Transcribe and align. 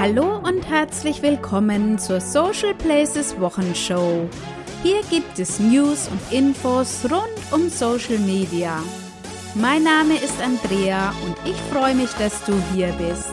Hallo 0.00 0.38
und 0.38 0.66
herzlich 0.66 1.20
willkommen 1.20 1.98
zur 1.98 2.22
Social 2.22 2.74
Places 2.74 3.38
Wochenshow. 3.38 4.26
Hier 4.82 5.02
gibt 5.10 5.38
es 5.38 5.60
News 5.60 6.08
und 6.08 6.32
Infos 6.32 7.04
rund 7.04 7.52
um 7.52 7.68
Social 7.68 8.16
Media. 8.20 8.82
Mein 9.54 9.82
Name 9.82 10.14
ist 10.14 10.40
Andrea 10.40 11.12
und 11.26 11.36
ich 11.44 11.56
freue 11.70 11.94
mich, 11.94 12.08
dass 12.12 12.42
du 12.46 12.54
hier 12.72 12.86
bist. 12.92 13.28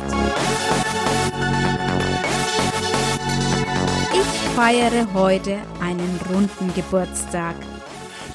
Ich 4.12 4.54
feiere 4.54 5.08
heute 5.14 5.60
einen 5.80 6.20
runden 6.30 6.74
Geburtstag. 6.74 7.56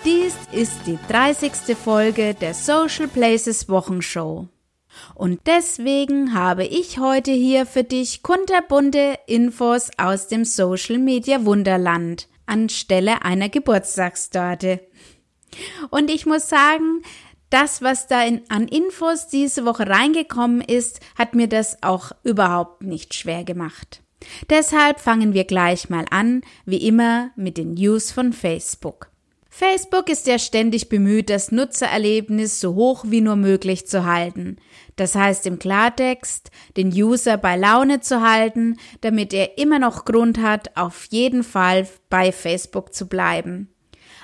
Dies 0.06 0.34
ist 0.52 0.86
die 0.86 0.98
30. 1.10 1.76
Folge 1.76 2.32
der 2.32 2.54
Social 2.54 3.08
Places 3.08 3.68
Wochenshow. 3.68 4.48
Und 5.14 5.40
deswegen 5.46 6.34
habe 6.34 6.64
ich 6.64 6.98
heute 6.98 7.32
hier 7.32 7.66
für 7.66 7.84
dich 7.84 8.22
kunterbunte 8.22 9.18
Infos 9.26 9.90
aus 9.98 10.28
dem 10.28 10.44
Social 10.44 10.98
Media 10.98 11.44
Wunderland 11.44 12.28
anstelle 12.46 13.22
einer 13.22 13.48
Geburtstagstorte. 13.48 14.80
Und 15.90 16.10
ich 16.10 16.26
muss 16.26 16.48
sagen, 16.48 17.02
das, 17.50 17.82
was 17.82 18.06
da 18.06 18.24
in, 18.24 18.42
an 18.48 18.68
Infos 18.68 19.28
diese 19.28 19.64
Woche 19.64 19.86
reingekommen 19.86 20.60
ist, 20.62 21.00
hat 21.16 21.34
mir 21.34 21.48
das 21.48 21.82
auch 21.82 22.12
überhaupt 22.24 22.82
nicht 22.82 23.14
schwer 23.14 23.44
gemacht. 23.44 24.02
Deshalb 24.48 25.00
fangen 25.00 25.34
wir 25.34 25.44
gleich 25.44 25.90
mal 25.90 26.06
an, 26.10 26.42
wie 26.64 26.86
immer 26.86 27.30
mit 27.36 27.58
den 27.58 27.74
News 27.74 28.12
von 28.12 28.32
Facebook. 28.32 29.11
Facebook 29.54 30.08
ist 30.08 30.26
ja 30.26 30.38
ständig 30.38 30.88
bemüht, 30.88 31.28
das 31.28 31.52
Nutzererlebnis 31.52 32.58
so 32.58 32.74
hoch 32.74 33.04
wie 33.08 33.20
nur 33.20 33.36
möglich 33.36 33.86
zu 33.86 34.06
halten. 34.06 34.56
Das 34.96 35.14
heißt 35.14 35.46
im 35.46 35.58
Klartext, 35.58 36.50
den 36.78 36.88
User 36.88 37.36
bei 37.36 37.56
Laune 37.58 38.00
zu 38.00 38.22
halten, 38.22 38.78
damit 39.02 39.34
er 39.34 39.58
immer 39.58 39.78
noch 39.78 40.06
Grund 40.06 40.38
hat, 40.38 40.74
auf 40.74 41.04
jeden 41.10 41.44
Fall 41.44 41.86
bei 42.08 42.32
Facebook 42.32 42.94
zu 42.94 43.08
bleiben. 43.08 43.68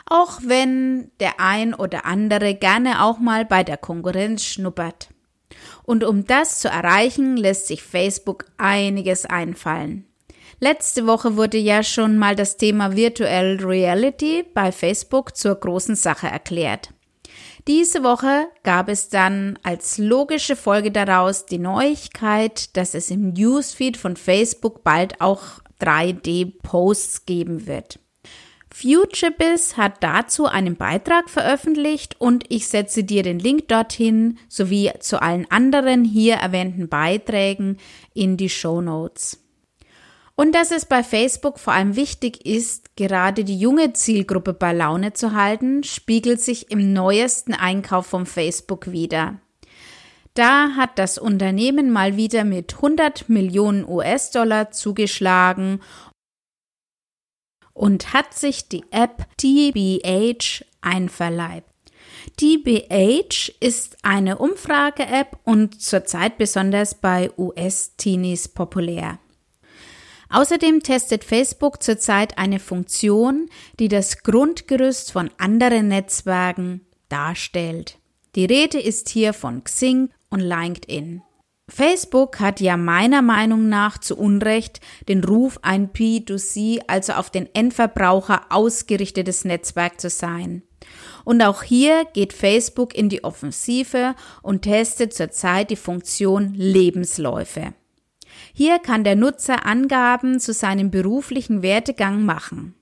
Auch 0.07 0.41
wenn 0.43 1.11
der 1.21 1.41
ein 1.41 1.75
oder 1.75 2.07
andere 2.07 2.55
gerne 2.55 3.05
auch 3.05 3.19
mal 3.19 3.45
bei 3.45 3.65
der 3.65 3.77
Konkurrenz 3.77 4.47
schnuppert. 4.47 5.11
Und 5.83 6.05
um 6.05 6.25
das 6.25 6.59
zu 6.59 6.69
erreichen, 6.69 7.37
lässt 7.37 7.67
sich 7.67 7.83
Facebook 7.83 8.47
einiges 8.57 9.27
einfallen. 9.27 10.07
Letzte 10.61 11.07
Woche 11.07 11.37
wurde 11.37 11.57
ja 11.57 11.85
schon 11.85 12.19
mal 12.19 12.35
das 12.35 12.57
Thema 12.57 12.97
Virtual 12.97 13.59
Reality 13.61 14.45
bei 14.55 14.73
Facebook 14.73 15.37
zur 15.37 15.55
großen 15.55 15.95
Sache 15.95 16.27
erklärt. 16.27 16.93
Diese 17.69 18.03
Woche 18.03 18.49
gab 18.65 18.89
es 18.89 19.09
dann 19.09 19.59
als 19.63 19.99
logische 19.99 20.57
Folge 20.57 20.91
daraus 20.91 21.47
die 21.47 21.59
Neuigkeit, 21.59 22.77
dass 22.77 22.95
es 22.95 23.11
im 23.11 23.35
Newsfeed 23.35 23.97
von 23.97 24.17
Facebook 24.17 24.83
bald 24.83 25.21
auch 25.21 25.43
3D-Posts 25.81 27.27
geben 27.27 27.67
wird. 27.67 28.01
FutureBiz 28.75 29.77
hat 29.77 30.03
dazu 30.03 30.47
einen 30.47 30.77
Beitrag 30.77 31.31
veröffentlicht 31.31 32.21
und 32.21 32.45
ich 32.49 32.67
setze 32.69 33.05
dir 33.05 33.23
den 33.23 33.39
Link 33.39 33.69
dorthin 33.69 34.39
sowie 34.49 34.91
zu 34.99 35.23
allen 35.23 35.49
anderen 35.51 36.05
hier 36.05 36.35
erwähnten 36.35 36.89
Beiträgen 36.89 37.77
in 38.13 38.37
die 38.37 38.51
Show 38.51 38.81
Notes. 38.81 39.48
Und 40.41 40.55
dass 40.55 40.71
es 40.71 40.87
bei 40.87 41.03
Facebook 41.03 41.59
vor 41.59 41.73
allem 41.73 41.97
wichtig 41.97 42.47
ist, 42.47 42.95
gerade 42.95 43.43
die 43.43 43.59
junge 43.59 43.93
Zielgruppe 43.93 44.53
bei 44.53 44.73
Laune 44.73 45.13
zu 45.13 45.33
halten, 45.33 45.83
spiegelt 45.83 46.41
sich 46.41 46.71
im 46.71 46.93
neuesten 46.93 47.55
Einkauf 47.55 48.07
von 48.07 48.25
Facebook 48.25 48.93
wieder. 48.93 49.41
Da 50.35 50.77
hat 50.77 50.97
das 50.97 51.19
Unternehmen 51.19 51.91
mal 51.91 52.17
wieder 52.17 52.45
mit 52.45 52.77
100 52.77 53.29
Millionen 53.29 53.85
US-Dollar 53.85 54.71
zugeschlagen 54.71 55.81
und 57.73 58.13
hat 58.13 58.33
sich 58.33 58.69
die 58.69 58.85
App 58.93 59.27
TBH 59.39 60.65
einverleibt. 60.81 61.69
TBH 62.37 63.51
ist 63.59 63.97
eine 64.05 64.39
Umfrage-App 64.39 65.37
und 65.43 65.83
zurzeit 65.83 66.39
besonders 66.39 66.95
bei 66.95 67.33
US-Teenies 67.37 68.47
populär. 68.47 69.19
Außerdem 70.31 70.83
testet 70.83 71.25
Facebook 71.25 71.83
zurzeit 71.83 72.37
eine 72.39 72.59
Funktion, 72.59 73.49
die 73.79 73.89
das 73.89 74.23
Grundgerüst 74.23 75.13
von 75.13 75.31
anderen 75.39 75.89
Netzwerken 75.89 76.83
darstellt. 77.09 77.99
Die 78.35 78.45
Rede 78.45 78.79
ist 78.79 79.09
hier 79.09 79.33
von 79.33 79.65
Xing 79.65 80.11
und 80.29 80.41
LinkedIn. 80.41 81.23
Facebook 81.71 82.41
hat 82.41 82.61
ja 82.61 82.77
meiner 82.77 83.21
Meinung 83.21 83.69
nach 83.69 83.99
zu 83.99 84.17
Unrecht 84.17 84.81
den 85.09 85.23
Ruf, 85.23 85.59
ein 85.63 85.91
P2C, 85.93 86.81
also 86.87 87.13
auf 87.15 87.31
den 87.31 87.53
Endverbraucher 87.55 88.47
ausgerichtetes 88.51 89.45
Netzwerk 89.45 90.01
zu 90.01 90.09
sein. 90.09 90.63
Und 91.25 91.43
auch 91.43 91.63
hier 91.63 92.07
geht 92.15 92.33
Facebook 92.33 92.95
in 92.95 93.11
die 93.11 93.23
Offensive 93.23 94.15
und 94.41 94.63
testet 94.63 95.13
zurzeit 95.13 95.71
die 95.71 95.77
Funktion 95.77 96.55
Lebensläufe. 96.55 97.75
Hier 98.53 98.79
kann 98.79 99.05
der 99.05 99.17
Nutzer 99.17 99.67
Angaben 99.67 100.41
zu 100.41 100.53
seinem 100.53 100.91
beruflichen 100.91 101.63
Werdegang 101.63 102.25
machen. 102.25 102.75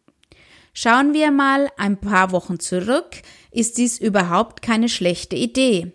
Schauen 0.72 1.14
wir 1.14 1.30
mal 1.30 1.68
ein 1.78 1.98
paar 1.98 2.32
Wochen 2.32 2.60
zurück, 2.60 3.22
ist 3.50 3.78
dies 3.78 3.98
überhaupt 3.98 4.60
keine 4.60 4.88
schlechte 4.88 5.34
Idee. 5.34 5.92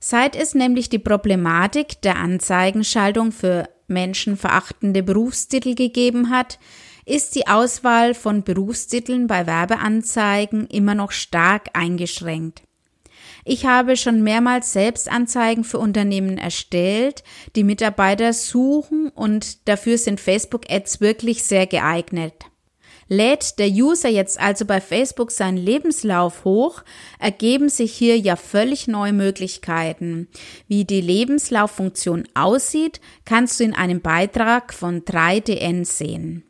Seit 0.00 0.34
es 0.36 0.54
nämlich 0.54 0.88
die 0.88 0.98
Problematik 0.98 2.00
der 2.02 2.16
Anzeigenschaltung 2.16 3.30
für 3.30 3.68
menschenverachtende 3.88 5.02
Berufstitel 5.02 5.74
gegeben 5.74 6.30
hat, 6.30 6.58
ist 7.04 7.34
die 7.34 7.46
Auswahl 7.46 8.14
von 8.14 8.42
Berufstiteln 8.42 9.26
bei 9.26 9.46
Werbeanzeigen 9.46 10.66
immer 10.68 10.94
noch 10.94 11.12
stark 11.12 11.68
eingeschränkt. 11.74 12.62
Ich 13.44 13.66
habe 13.66 13.96
schon 13.96 14.22
mehrmals 14.22 14.72
Selbstanzeigen 14.72 15.64
für 15.64 15.78
Unternehmen 15.78 16.38
erstellt, 16.38 17.24
die 17.56 17.64
Mitarbeiter 17.64 18.32
suchen 18.32 19.08
und 19.08 19.68
dafür 19.68 19.98
sind 19.98 20.20
Facebook-Ads 20.20 21.00
wirklich 21.00 21.42
sehr 21.42 21.66
geeignet. 21.66 22.34
Lädt 23.08 23.58
der 23.58 23.68
User 23.68 24.08
jetzt 24.08 24.40
also 24.40 24.64
bei 24.64 24.80
Facebook 24.80 25.32
seinen 25.32 25.58
Lebenslauf 25.58 26.44
hoch, 26.44 26.82
ergeben 27.18 27.68
sich 27.68 27.92
hier 27.92 28.16
ja 28.16 28.36
völlig 28.36 28.86
neue 28.86 29.12
Möglichkeiten. 29.12 30.28
Wie 30.68 30.84
die 30.84 31.00
Lebenslauffunktion 31.00 32.26
aussieht, 32.34 33.00
kannst 33.24 33.60
du 33.60 33.64
in 33.64 33.74
einem 33.74 34.00
Beitrag 34.00 34.72
von 34.72 35.02
3DN 35.02 35.84
sehen. 35.84 36.44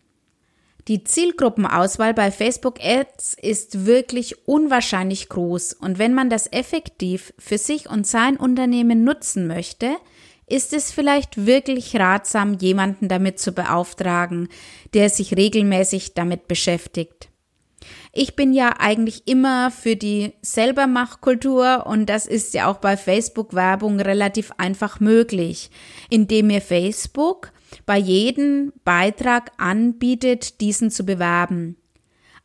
Die 0.89 1.05
Zielgruppenauswahl 1.05 2.13
bei 2.13 2.33
Facebook 2.33 2.83
Ads 2.83 3.37
ist 3.41 3.87
wirklich 3.87 4.49
unwahrscheinlich 4.49 5.29
groß 5.29 5.75
und 5.75 5.99
wenn 5.99 6.13
man 6.13 6.29
das 6.29 6.51
effektiv 6.51 7.33
für 7.39 7.59
sich 7.59 7.89
und 7.89 8.07
sein 8.07 8.37
Unternehmen 8.37 9.05
nutzen 9.05 9.47
möchte, 9.47 9.97
ist 10.49 10.73
es 10.73 10.91
vielleicht 10.91 11.47
wirklich 11.47 11.97
ratsam, 11.97 12.55
jemanden 12.55 13.09
damit 13.09 13.39
zu 13.39 13.53
beauftragen, 13.53 14.49
der 14.93 15.09
sich 15.09 15.37
regelmäßig 15.37 16.15
damit 16.15 16.49
beschäftigt. 16.49 17.29
Ich 18.13 18.37
bin 18.37 18.53
ja 18.53 18.75
eigentlich 18.79 19.27
immer 19.27 19.71
für 19.71 19.97
die 19.97 20.33
Selbermachkultur 20.43 21.87
und 21.87 22.07
das 22.07 22.27
ist 22.27 22.55
ja 22.55 22.71
auch 22.71 22.79
bei 22.79 22.97
Facebook 22.97 23.55
Werbung 23.55 24.01
relativ 24.01 24.53
einfach 24.59 25.01
möglich, 25.01 25.71
indem 26.11 26.49
mir 26.49 26.61
Facebook 26.61 27.53
bei 27.87 27.99
jedem 27.99 28.73
Beitrag 28.85 29.53
anbietet, 29.59 30.61
diesen 30.61 30.91
zu 30.91 31.05
bewerben. 31.05 31.77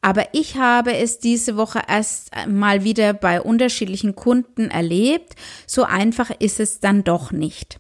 Aber 0.01 0.25
ich 0.33 0.57
habe 0.57 0.95
es 0.95 1.19
diese 1.19 1.57
Woche 1.57 1.81
erst 1.87 2.31
mal 2.47 2.83
wieder 2.83 3.13
bei 3.13 3.41
unterschiedlichen 3.41 4.15
Kunden 4.15 4.69
erlebt. 4.69 5.33
So 5.65 5.83
einfach 5.83 6.29
ist 6.39 6.59
es 6.59 6.79
dann 6.79 7.03
doch 7.03 7.31
nicht. 7.31 7.79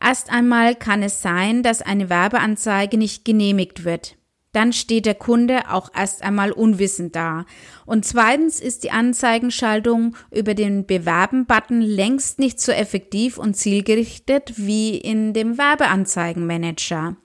Erst 0.00 0.30
einmal 0.30 0.74
kann 0.74 1.02
es 1.02 1.22
sein, 1.22 1.62
dass 1.62 1.80
eine 1.80 2.10
Werbeanzeige 2.10 2.98
nicht 2.98 3.24
genehmigt 3.24 3.84
wird 3.84 4.16
dann 4.54 4.72
steht 4.72 5.04
der 5.04 5.14
Kunde 5.14 5.70
auch 5.70 5.90
erst 5.94 6.22
einmal 6.22 6.52
unwissend 6.52 7.14
da. 7.16 7.44
Und 7.86 8.04
zweitens 8.04 8.60
ist 8.60 8.84
die 8.84 8.90
Anzeigenschaltung 8.90 10.16
über 10.30 10.54
den 10.54 10.86
Bewerben-Button 10.86 11.80
längst 11.80 12.38
nicht 12.38 12.60
so 12.60 12.72
effektiv 12.72 13.36
und 13.36 13.54
zielgerichtet 13.54 14.54
wie 14.56 14.96
in 14.96 15.32
dem 15.32 15.58
Werbeanzeigenmanager. 15.58 17.16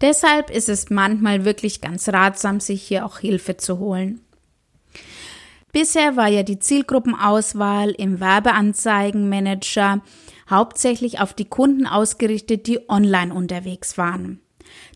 Deshalb 0.00 0.50
ist 0.50 0.68
es 0.68 0.88
manchmal 0.90 1.44
wirklich 1.44 1.80
ganz 1.80 2.08
ratsam, 2.08 2.60
sich 2.60 2.82
hier 2.82 3.04
auch 3.04 3.18
Hilfe 3.18 3.58
zu 3.58 3.78
holen. 3.78 4.20
Bisher 5.72 6.16
war 6.16 6.28
ja 6.28 6.42
die 6.42 6.58
Zielgruppenauswahl 6.58 7.90
im 7.90 8.20
Werbeanzeigenmanager 8.20 10.02
hauptsächlich 10.48 11.20
auf 11.20 11.34
die 11.34 11.44
Kunden 11.44 11.86
ausgerichtet, 11.86 12.66
die 12.66 12.88
online 12.88 13.34
unterwegs 13.34 13.98
waren. 13.98 14.40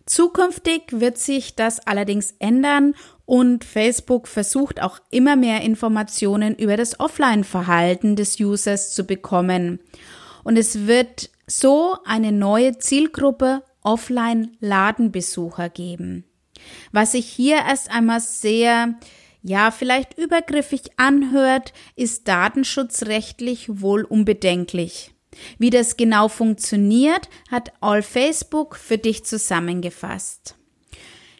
Zukünftig 0.06 0.82
wird 0.90 1.18
sich 1.18 1.54
das 1.54 1.86
allerdings 1.86 2.34
ändern 2.38 2.94
und 3.24 3.64
Facebook 3.64 4.26
versucht 4.26 4.82
auch 4.82 4.98
immer 5.10 5.36
mehr 5.36 5.62
Informationen 5.62 6.54
über 6.56 6.76
das 6.76 6.98
Offline-Verhalten 6.98 8.16
des 8.16 8.38
Users 8.40 8.92
zu 8.92 9.04
bekommen. 9.04 9.80
Und 10.44 10.56
es 10.56 10.86
wird 10.86 11.30
so 11.46 11.96
eine 12.04 12.32
neue 12.32 12.78
Zielgruppe 12.78 13.62
Offline-Ladenbesucher 13.82 15.68
geben. 15.68 16.24
Was 16.92 17.12
sich 17.12 17.26
hier 17.26 17.56
erst 17.56 17.90
einmal 17.90 18.20
sehr, 18.20 18.94
ja, 19.42 19.70
vielleicht 19.70 20.18
übergriffig 20.18 20.82
anhört, 20.96 21.72
ist 21.96 22.28
datenschutzrechtlich 22.28 23.80
wohl 23.80 24.04
unbedenklich. 24.04 25.12
Wie 25.58 25.70
das 25.70 25.96
genau 25.96 26.28
funktioniert, 26.28 27.28
hat 27.50 27.72
All 27.80 28.02
Facebook 28.02 28.76
für 28.76 28.98
dich 28.98 29.24
zusammengefasst. 29.24 30.56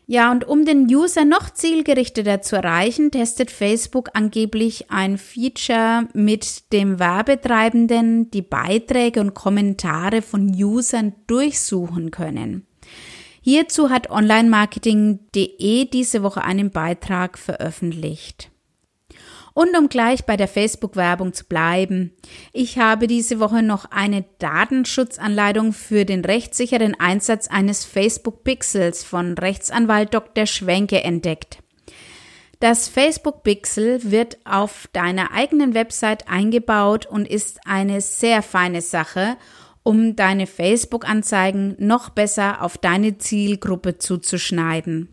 Ja, 0.07 0.31
und 0.31 0.47
um 0.47 0.67
den 0.67 0.95
User 0.95 1.25
noch 1.25 1.51
zielgerichteter 1.51 2.43
zu 2.43 2.57
erreichen, 2.57 3.11
testet 3.11 3.51
Facebook 3.51 4.11
angeblich 4.15 4.91
ein 4.91 5.17
Feature 5.17 6.09
mit 6.13 6.73
dem 6.73 6.99
Werbetreibenden, 6.99 8.31
die 8.31 8.43
Beiträge 8.43 9.21
und 9.21 9.33
Kommentare 9.33 10.21
von 10.21 10.49
Usern 10.49 11.15
durchsuchen 11.29 12.11
können. 12.11 12.67
Hierzu 13.41 13.91
hat 13.91 14.11
onlinemarketing.de 14.11 15.87
diese 15.87 16.23
Woche 16.23 16.43
einen 16.43 16.71
Beitrag 16.71 17.39
veröffentlicht. 17.39 18.52
Und 19.55 19.77
um 19.77 19.89
gleich 19.89 20.25
bei 20.25 20.37
der 20.37 20.49
Facebook-Werbung 20.49 21.35
zu 21.35 21.45
bleiben, 21.45 22.13
ich 22.53 22.79
habe 22.79 23.07
diese 23.07 23.39
Woche 23.39 23.63
noch 23.63 23.91
eine 23.91 24.25
Datenschutzanleitung 24.39 25.73
für 25.73 26.05
den 26.05 26.25
rechtssicheren 26.25 26.99
Einsatz 26.99 27.49
eines 27.49 27.85
Facebook 27.85 28.45
Pixels 28.45 29.05
von 29.05 29.37
Rechtsanwalt 29.37 30.15
Dr. 30.15 30.47
Schwenke 30.47 31.05
entdeckt. 31.05 31.59
Das 32.61 32.89
Facebook 32.89 33.43
Pixel 33.43 33.99
wird 34.13 34.39
auf 34.45 34.89
deiner 34.93 35.33
eigenen 35.33 35.75
Website 35.75 36.29
eingebaut 36.29 37.07
und 37.07 37.29
ist 37.29 37.59
eine 37.67 38.01
sehr 38.01 38.41
feine 38.41 38.81
Sache, 38.81 39.37
um 39.83 40.15
deine 40.15 40.47
Facebook-Anzeigen 40.47 41.75
noch 41.79 42.11
besser 42.11 42.63
auf 42.63 42.79
deine 42.79 43.19
Zielgruppe 43.19 43.99
zuzuschneiden. 43.99 45.09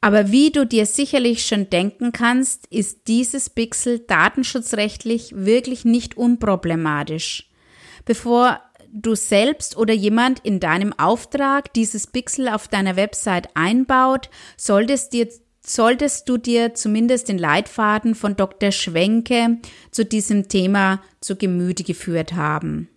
Aber 0.00 0.30
wie 0.30 0.50
du 0.50 0.66
dir 0.66 0.86
sicherlich 0.86 1.46
schon 1.46 1.70
denken 1.70 2.12
kannst, 2.12 2.66
ist 2.68 3.08
dieses 3.08 3.50
Pixel 3.50 4.00
datenschutzrechtlich 4.00 5.34
wirklich 5.34 5.84
nicht 5.84 6.16
unproblematisch. 6.16 7.50
Bevor 8.04 8.60
du 8.92 9.14
selbst 9.14 9.76
oder 9.76 9.94
jemand 9.94 10.40
in 10.40 10.60
deinem 10.60 10.92
Auftrag 10.92 11.72
dieses 11.74 12.06
Pixel 12.06 12.48
auf 12.48 12.68
deiner 12.68 12.96
Website 12.96 13.48
einbaut, 13.54 14.30
solltest, 14.56 15.12
dir, 15.12 15.28
solltest 15.60 16.28
du 16.28 16.38
dir 16.38 16.74
zumindest 16.74 17.28
den 17.28 17.38
Leitfaden 17.38 18.14
von 18.14 18.36
Dr. 18.36 18.72
Schwenke 18.72 19.58
zu 19.90 20.04
diesem 20.04 20.48
Thema 20.48 21.02
zu 21.20 21.36
Gemüte 21.36 21.84
geführt 21.84 22.34
haben. 22.34 22.88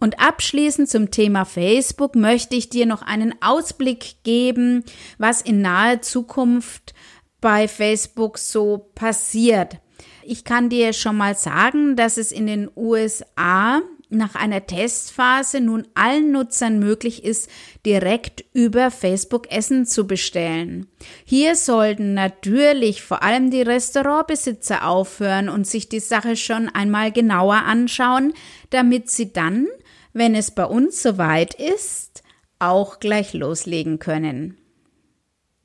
Und 0.00 0.18
abschließend 0.18 0.88
zum 0.88 1.10
Thema 1.10 1.44
Facebook 1.44 2.16
möchte 2.16 2.56
ich 2.56 2.70
dir 2.70 2.86
noch 2.86 3.02
einen 3.02 3.34
Ausblick 3.42 4.22
geben, 4.24 4.82
was 5.18 5.42
in 5.42 5.60
naher 5.60 6.00
Zukunft 6.00 6.94
bei 7.40 7.68
Facebook 7.68 8.38
so 8.38 8.90
passiert. 8.94 9.78
Ich 10.24 10.44
kann 10.44 10.68
dir 10.70 10.92
schon 10.92 11.16
mal 11.16 11.36
sagen, 11.36 11.96
dass 11.96 12.16
es 12.16 12.32
in 12.32 12.46
den 12.46 12.70
USA 12.76 13.82
nach 14.10 14.34
einer 14.34 14.66
Testphase 14.66 15.60
nun 15.60 15.86
allen 15.94 16.32
Nutzern 16.32 16.78
möglich 16.80 17.24
ist, 17.24 17.48
direkt 17.86 18.44
über 18.52 18.90
Facebook 18.90 19.50
Essen 19.52 19.86
zu 19.86 20.06
bestellen. 20.06 20.86
Hier 21.24 21.54
sollten 21.54 22.14
natürlich 22.14 23.02
vor 23.02 23.22
allem 23.22 23.50
die 23.50 23.62
Restaurantbesitzer 23.62 24.86
aufhören 24.86 25.48
und 25.48 25.66
sich 25.66 25.88
die 25.88 26.00
Sache 26.00 26.36
schon 26.36 26.68
einmal 26.68 27.12
genauer 27.12 27.62
anschauen, 27.66 28.32
damit 28.70 29.10
sie 29.10 29.32
dann 29.32 29.68
wenn 30.12 30.34
es 30.34 30.50
bei 30.50 30.64
uns 30.64 31.02
soweit 31.02 31.54
ist, 31.54 32.22
auch 32.58 33.00
gleich 33.00 33.32
loslegen 33.32 33.98
können. 33.98 34.56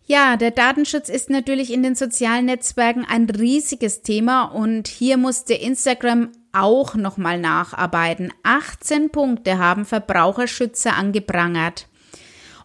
Ja, 0.08 0.38
der 0.38 0.52
Datenschutz 0.52 1.10
ist 1.10 1.32
natürlich 1.32 1.74
in 1.74 1.82
den 1.82 1.96
sozialen 1.96 2.46
Netzwerken 2.46 3.06
ein 3.06 3.28
riesiges 3.28 4.04
Thema 4.04 4.44
und 4.44 4.88
hier 4.88 5.18
musste 5.18 5.56
Instagram 5.56 6.32
auch 6.54 6.94
nochmal 6.94 7.40
nacharbeiten. 7.40 8.32
18 8.44 9.10
Punkte 9.10 9.58
haben 9.58 9.84
Verbraucherschützer 9.84 10.96
angeprangert. 10.96 11.88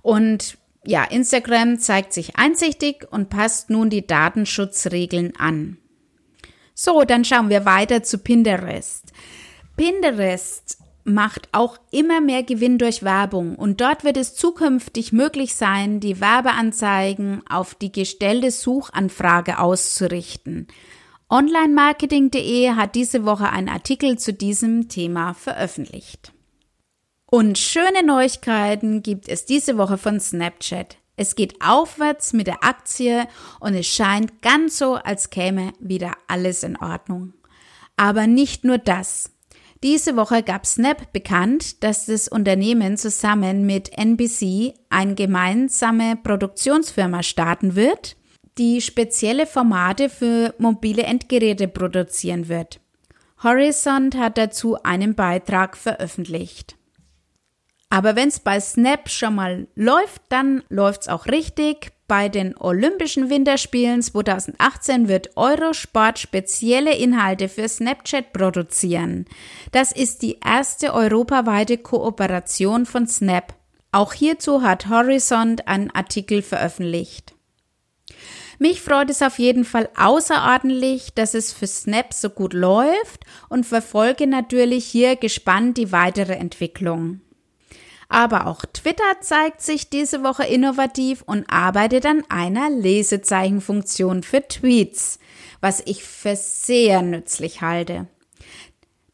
Und 0.02 0.58
ja, 0.84 1.04
Instagram 1.04 1.78
zeigt 1.78 2.12
sich 2.12 2.36
einsichtig 2.36 3.06
und 3.10 3.30
passt 3.30 3.70
nun 3.70 3.88
die 3.88 4.06
Datenschutzregeln 4.06 5.34
an. 5.36 5.78
So, 6.74 7.04
dann 7.04 7.24
schauen 7.24 7.48
wir 7.48 7.64
weiter 7.64 8.02
zu 8.02 8.18
Pinterest. 8.18 9.12
Pinterest 9.76 10.78
macht 11.04 11.48
auch 11.52 11.78
immer 11.90 12.20
mehr 12.20 12.42
Gewinn 12.42 12.78
durch 12.78 13.02
Werbung 13.02 13.56
und 13.56 13.80
dort 13.80 14.04
wird 14.04 14.16
es 14.16 14.34
zukünftig 14.34 15.12
möglich 15.12 15.54
sein, 15.54 16.00
die 16.00 16.20
Werbeanzeigen 16.20 17.42
auf 17.48 17.74
die 17.74 17.92
gestellte 17.92 18.50
Suchanfrage 18.50 19.58
auszurichten. 19.58 20.68
Onlinemarketing.de 21.28 22.70
hat 22.70 22.94
diese 22.94 23.24
Woche 23.24 23.50
einen 23.50 23.68
Artikel 23.68 24.18
zu 24.18 24.32
diesem 24.32 24.88
Thema 24.88 25.34
veröffentlicht. 25.34 26.32
Und 27.26 27.58
schöne 27.58 28.04
Neuigkeiten 28.04 29.02
gibt 29.02 29.28
es 29.28 29.44
diese 29.44 29.78
Woche 29.78 29.96
von 29.96 30.18
Snapchat. 30.18 30.96
Es 31.14 31.36
geht 31.36 31.62
aufwärts 31.62 32.32
mit 32.32 32.48
der 32.48 32.64
Aktie 32.64 33.28
und 33.60 33.74
es 33.74 33.86
scheint 33.86 34.42
ganz 34.42 34.78
so, 34.78 34.94
als 34.94 35.30
käme 35.30 35.72
wieder 35.78 36.14
alles 36.26 36.64
in 36.64 36.76
Ordnung. 36.76 37.34
Aber 37.96 38.26
nicht 38.26 38.64
nur 38.64 38.78
das. 38.78 39.30
Diese 39.82 40.14
Woche 40.14 40.42
gab 40.42 40.66
Snap 40.66 41.10
bekannt, 41.12 41.82
dass 41.82 42.04
das 42.04 42.28
Unternehmen 42.28 42.98
zusammen 42.98 43.64
mit 43.64 43.96
NBC 43.96 44.74
eine 44.90 45.14
gemeinsame 45.14 46.16
Produktionsfirma 46.16 47.22
starten 47.22 47.76
wird, 47.76 48.16
die 48.58 48.82
spezielle 48.82 49.46
Formate 49.46 50.10
für 50.10 50.54
mobile 50.58 51.04
Endgeräte 51.04 51.66
produzieren 51.66 52.48
wird. 52.48 52.80
Horizont 53.42 54.18
hat 54.18 54.36
dazu 54.36 54.76
einen 54.82 55.14
Beitrag 55.14 55.78
veröffentlicht. 55.78 56.76
Aber 57.88 58.16
wenn 58.16 58.28
es 58.28 58.38
bei 58.38 58.60
Snap 58.60 59.08
schon 59.08 59.34
mal 59.34 59.66
läuft, 59.74 60.20
dann 60.28 60.62
läuft's 60.68 61.08
auch 61.08 61.24
richtig. 61.24 61.90
Bei 62.10 62.28
den 62.28 62.56
Olympischen 62.56 63.30
Winterspielen 63.30 64.02
2018 64.02 65.06
wird 65.06 65.36
Eurosport 65.36 66.18
spezielle 66.18 66.96
Inhalte 66.96 67.48
für 67.48 67.68
Snapchat 67.68 68.32
produzieren. 68.32 69.26
Das 69.70 69.92
ist 69.92 70.22
die 70.22 70.40
erste 70.44 70.92
europaweite 70.92 71.78
Kooperation 71.78 72.84
von 72.84 73.06
Snap. 73.06 73.54
Auch 73.92 74.12
hierzu 74.12 74.62
hat 74.62 74.88
Horizont 74.88 75.68
einen 75.68 75.92
Artikel 75.92 76.42
veröffentlicht. 76.42 77.32
Mich 78.58 78.80
freut 78.80 79.08
es 79.08 79.22
auf 79.22 79.38
jeden 79.38 79.64
Fall 79.64 79.88
außerordentlich, 79.96 81.14
dass 81.14 81.34
es 81.34 81.52
für 81.52 81.68
Snap 81.68 82.12
so 82.12 82.28
gut 82.30 82.54
läuft 82.54 83.24
und 83.48 83.66
verfolge 83.66 84.26
natürlich 84.26 84.84
hier 84.84 85.14
gespannt 85.14 85.78
die 85.78 85.92
weitere 85.92 86.32
Entwicklung. 86.32 87.20
Aber 88.10 88.48
auch 88.48 88.64
Twitter 88.72 89.20
zeigt 89.20 89.62
sich 89.62 89.88
diese 89.88 90.24
Woche 90.24 90.44
innovativ 90.44 91.22
und 91.26 91.48
arbeitet 91.48 92.04
an 92.04 92.24
einer 92.28 92.68
Lesezeichenfunktion 92.68 94.24
für 94.24 94.46
Tweets, 94.46 95.20
was 95.60 95.80
ich 95.86 96.02
für 96.02 96.34
sehr 96.34 97.02
nützlich 97.02 97.62
halte. 97.62 98.08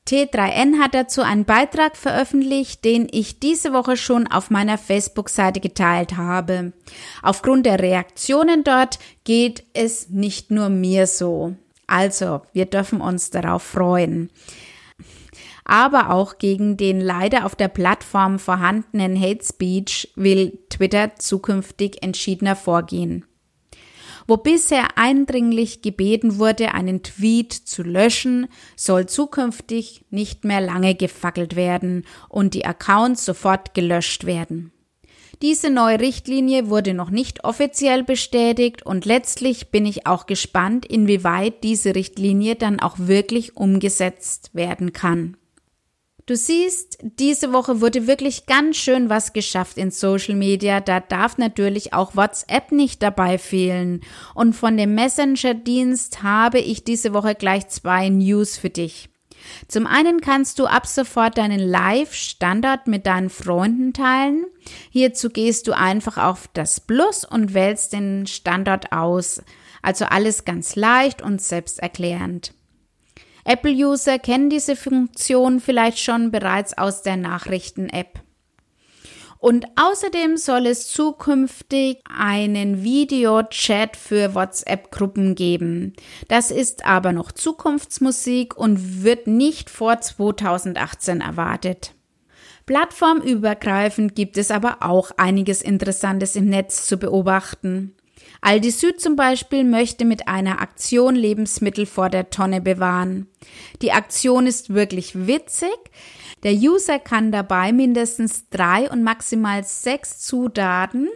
T3N 0.08 0.78
hat 0.78 0.94
dazu 0.94 1.20
einen 1.20 1.44
Beitrag 1.44 1.96
veröffentlicht, 1.96 2.84
den 2.86 3.06
ich 3.10 3.38
diese 3.38 3.74
Woche 3.74 3.98
schon 3.98 4.28
auf 4.28 4.50
meiner 4.50 4.78
Facebook-Seite 4.78 5.60
geteilt 5.60 6.16
habe. 6.16 6.72
Aufgrund 7.22 7.66
der 7.66 7.80
Reaktionen 7.80 8.64
dort 8.64 8.98
geht 9.24 9.64
es 9.74 10.08
nicht 10.08 10.50
nur 10.50 10.70
mir 10.70 11.06
so. 11.06 11.54
Also, 11.86 12.40
wir 12.54 12.64
dürfen 12.64 13.02
uns 13.02 13.30
darauf 13.30 13.62
freuen 13.62 14.30
aber 15.66 16.10
auch 16.10 16.38
gegen 16.38 16.76
den 16.76 17.00
leider 17.00 17.44
auf 17.44 17.54
der 17.56 17.68
Plattform 17.68 18.38
vorhandenen 18.38 19.20
Hate 19.20 19.44
Speech 19.44 20.12
will 20.14 20.58
Twitter 20.70 21.16
zukünftig 21.16 22.02
entschiedener 22.02 22.56
vorgehen. 22.56 23.24
Wo 24.28 24.36
bisher 24.36 24.96
eindringlich 24.96 25.82
gebeten 25.82 26.38
wurde, 26.38 26.74
einen 26.74 27.02
Tweet 27.02 27.52
zu 27.52 27.82
löschen, 27.82 28.48
soll 28.74 29.06
zukünftig 29.06 30.04
nicht 30.10 30.44
mehr 30.44 30.60
lange 30.60 30.94
gefackelt 30.94 31.54
werden 31.54 32.04
und 32.28 32.54
die 32.54 32.64
Accounts 32.64 33.24
sofort 33.24 33.74
gelöscht 33.74 34.26
werden. 34.26 34.72
Diese 35.42 35.68
neue 35.68 36.00
Richtlinie 36.00 36.70
wurde 36.70 36.94
noch 36.94 37.10
nicht 37.10 37.44
offiziell 37.44 38.02
bestätigt 38.02 38.84
und 38.84 39.04
letztlich 39.04 39.70
bin 39.70 39.84
ich 39.84 40.06
auch 40.06 40.26
gespannt, 40.26 40.86
inwieweit 40.86 41.62
diese 41.62 41.94
Richtlinie 41.94 42.56
dann 42.56 42.80
auch 42.80 42.96
wirklich 42.98 43.56
umgesetzt 43.56 44.50
werden 44.54 44.92
kann. 44.94 45.36
Du 46.26 46.34
siehst, 46.34 46.98
diese 47.02 47.52
Woche 47.52 47.80
wurde 47.80 48.08
wirklich 48.08 48.46
ganz 48.46 48.78
schön 48.78 49.08
was 49.08 49.32
geschafft 49.32 49.78
in 49.78 49.92
Social 49.92 50.34
Media. 50.34 50.80
Da 50.80 50.98
darf 50.98 51.38
natürlich 51.38 51.92
auch 51.92 52.16
WhatsApp 52.16 52.72
nicht 52.72 53.00
dabei 53.00 53.38
fehlen. 53.38 54.00
Und 54.34 54.54
von 54.54 54.76
dem 54.76 54.96
Messenger-Dienst 54.96 56.24
habe 56.24 56.58
ich 56.58 56.82
diese 56.82 57.14
Woche 57.14 57.36
gleich 57.36 57.68
zwei 57.68 58.08
News 58.08 58.56
für 58.56 58.70
dich. 58.70 59.08
Zum 59.68 59.86
einen 59.86 60.20
kannst 60.20 60.58
du 60.58 60.66
ab 60.66 60.88
sofort 60.88 61.38
deinen 61.38 61.60
Live-Standard 61.60 62.88
mit 62.88 63.06
deinen 63.06 63.30
Freunden 63.30 63.92
teilen. 63.92 64.46
Hierzu 64.90 65.30
gehst 65.30 65.68
du 65.68 65.76
einfach 65.76 66.18
auf 66.18 66.48
das 66.54 66.80
Plus 66.80 67.24
und 67.24 67.54
wählst 67.54 67.92
den 67.92 68.26
Standort 68.26 68.90
aus. 68.90 69.42
Also 69.80 70.06
alles 70.06 70.44
ganz 70.44 70.74
leicht 70.74 71.22
und 71.22 71.40
selbsterklärend. 71.40 72.55
Apple-User 73.46 74.18
kennen 74.18 74.50
diese 74.50 74.76
Funktion 74.76 75.60
vielleicht 75.60 75.98
schon 75.98 76.30
bereits 76.30 76.76
aus 76.76 77.02
der 77.02 77.16
Nachrichten-App. 77.16 78.20
Und 79.38 79.66
außerdem 79.76 80.36
soll 80.36 80.66
es 80.66 80.88
zukünftig 80.88 81.98
einen 82.08 82.82
Videochat 82.82 83.96
für 83.96 84.34
WhatsApp-Gruppen 84.34 85.34
geben. 85.34 85.92
Das 86.28 86.50
ist 86.50 86.84
aber 86.84 87.12
noch 87.12 87.30
Zukunftsmusik 87.32 88.56
und 88.56 89.04
wird 89.04 89.26
nicht 89.26 89.70
vor 89.70 90.00
2018 90.00 91.20
erwartet. 91.20 91.94
Plattformübergreifend 92.64 94.16
gibt 94.16 94.38
es 94.38 94.50
aber 94.50 94.78
auch 94.80 95.12
einiges 95.16 95.62
Interessantes 95.62 96.34
im 96.34 96.46
Netz 96.46 96.84
zu 96.86 96.96
beobachten. 96.96 97.95
Aldi 98.40 98.70
Süd 98.70 99.00
zum 99.00 99.16
Beispiel 99.16 99.64
möchte 99.64 100.04
mit 100.04 100.28
einer 100.28 100.60
Aktion 100.60 101.14
Lebensmittel 101.14 101.86
vor 101.86 102.10
der 102.10 102.30
Tonne 102.30 102.60
bewahren. 102.60 103.28
Die 103.82 103.92
Aktion 103.92 104.46
ist 104.46 104.72
wirklich 104.74 105.26
witzig. 105.26 105.76
Der 106.42 106.52
User 106.52 106.98
kann 106.98 107.32
dabei 107.32 107.72
mindestens 107.72 108.48
drei 108.50 108.90
und 108.90 109.02
maximal 109.02 109.64
sechs 109.64 110.20
Zutaten, 110.20 111.08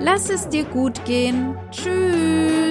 lass 0.00 0.30
es 0.30 0.48
dir 0.48 0.64
gut 0.64 1.04
gehen. 1.04 1.54
Tschüss. 1.70 2.63